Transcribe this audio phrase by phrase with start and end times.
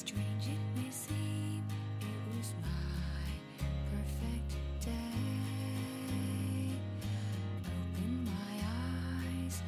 [0.00, 1.62] Strange it may seem,
[2.00, 3.28] it was my
[3.92, 4.92] perfect day.
[7.68, 9.60] Open my eyes,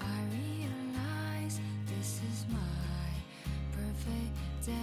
[0.00, 3.08] I realize this is my
[3.70, 4.34] perfect
[4.66, 4.74] day.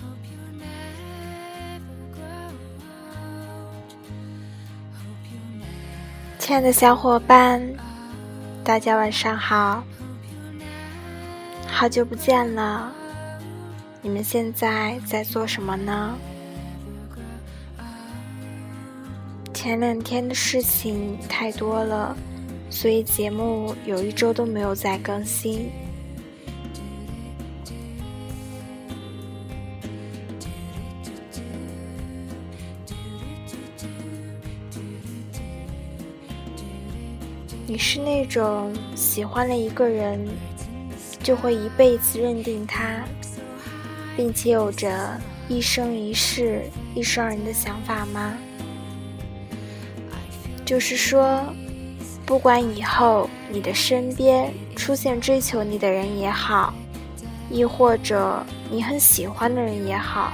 [0.00, 2.48] Hope you never grow
[2.80, 3.90] old.
[4.96, 6.38] Hope you never.
[6.38, 7.60] 亲爱的小伙伴，
[8.64, 9.84] 大家晚上好，
[11.78, 12.90] 好久不见了。
[14.00, 16.16] 你们现在在做什么呢？
[19.52, 22.16] 前两天的事情太多了，
[22.70, 25.70] 所以节目有一周都没有再更新。
[37.66, 40.26] 你是那种喜欢了一个人，
[41.26, 43.02] 就会一辈子认定他，
[44.16, 46.62] 并且有着一生一世
[46.94, 48.32] 一双人的想法吗？
[50.64, 51.42] 就是说，
[52.24, 56.72] 不管以后你的身边出现追求你的人也好，
[57.50, 60.32] 亦或者你很喜欢的人也好，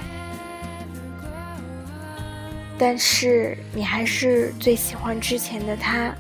[2.77, 6.15] 但是你还是最喜欢之前的他。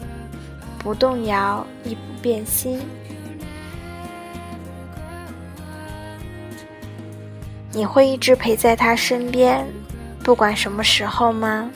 [0.79, 2.81] 不动摇，亦不变心。
[7.73, 9.67] 你会一直陪在他身边，
[10.23, 11.71] 不管什么时候吗？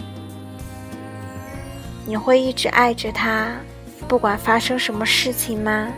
[2.04, 3.52] 你会一直爱着他，
[4.06, 5.88] 不管发生什么事情吗？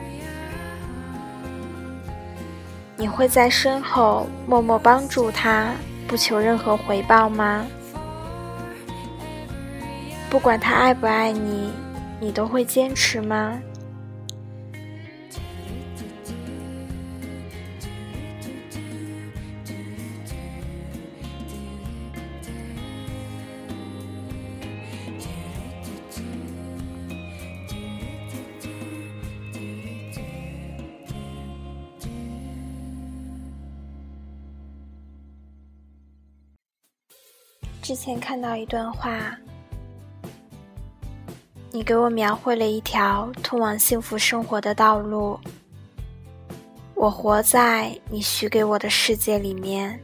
[2.96, 5.72] 你会在身后默默帮助他，
[6.06, 7.66] 不求任何回报吗？
[10.30, 11.72] 不管他爱不爱你。
[12.20, 13.56] 你都会坚持吗？
[37.88, 39.34] 之前看到一段话。
[41.70, 45.40] 你给我描绘了一条通往幸福生活的道路，
[46.94, 49.98] 我活在你许给我的世界里面，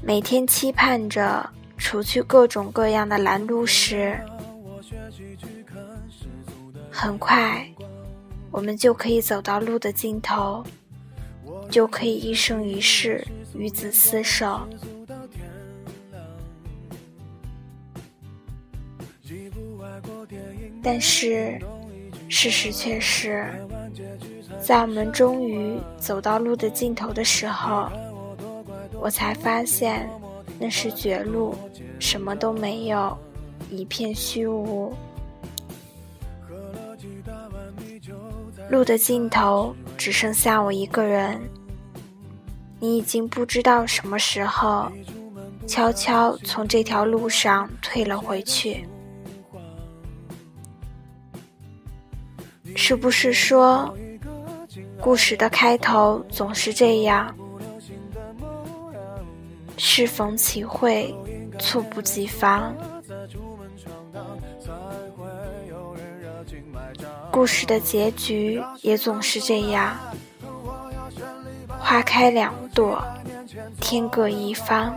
[0.00, 1.44] 每天期盼着
[1.76, 4.16] 除去各种各样的拦路石，
[6.88, 7.68] 很快，
[8.52, 10.62] 我们就可以走到路的尽头，
[11.68, 14.60] 就可以一生一世与子厮守。
[20.90, 21.60] 但是，
[22.30, 23.44] 事实却是，
[24.58, 27.90] 在我们终于走到路的尽头的时候，
[28.98, 30.08] 我才发现
[30.58, 31.54] 那是绝路，
[31.98, 33.14] 什么都没有，
[33.70, 34.90] 一片虚无。
[38.70, 41.38] 路的尽头只剩下我一个人，
[42.80, 44.90] 你已经不知道什么时候，
[45.66, 48.88] 悄悄从这条路上退了回去。
[52.80, 53.92] 是不是说，
[55.00, 57.34] 故事的开头总是这样？
[59.76, 61.12] 适逢其会，
[61.58, 62.72] 猝不及防。
[67.32, 69.98] 故事的结局也总是这样：
[71.80, 73.04] 花开两朵，
[73.80, 74.96] 天各一方。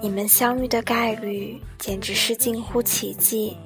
[0.00, 3.56] 你们相遇的概率简直是近乎奇迹。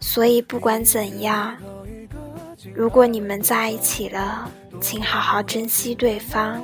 [0.00, 1.56] 所以不管怎样，
[2.74, 4.50] 如果你们在一起了，
[4.80, 6.62] 请好好珍惜对方，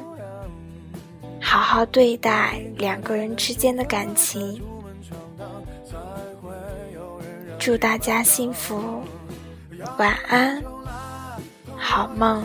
[1.41, 4.63] 好好对待两个人之间的感情。
[7.59, 9.03] 祝大家幸福，
[9.99, 10.63] 晚安。
[11.77, 12.45] 好梦。